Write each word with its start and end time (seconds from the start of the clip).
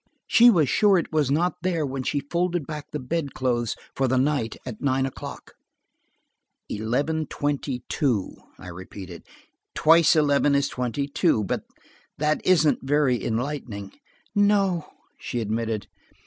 She 0.25 0.49
was 0.49 0.67
sure 0.67 0.97
it 0.97 1.13
was 1.13 1.29
not 1.29 1.57
there 1.61 1.85
when 1.85 2.01
she 2.01 2.21
folded 2.21 2.65
back 2.65 2.89
the 2.89 2.97
bed 2.99 3.35
clothes 3.35 3.75
for 3.95 4.07
the 4.07 4.17
night 4.17 4.57
at 4.65 4.81
nine 4.81 5.05
o'clock." 5.05 5.53
"Eleven 6.69 7.27
twenty 7.27 7.83
two," 7.87 8.33
I 8.57 8.69
repeated. 8.69 9.21
"Twice 9.75 10.15
eleven 10.15 10.55
is 10.55 10.69
twenty 10.69 11.07
two. 11.07 11.43
But 11.43 11.65
that 12.17 12.43
isn't 12.43 12.79
very 12.81 13.23
enlightening." 13.23 13.91
"No," 14.33 14.87
she 15.19 15.39
admitted. 15.39 15.85